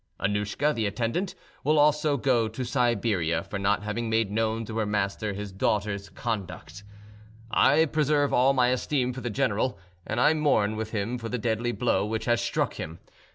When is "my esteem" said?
8.53-9.13